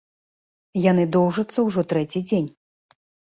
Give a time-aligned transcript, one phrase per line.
[0.91, 2.49] Яны доўжацца ўжо трэці дзень.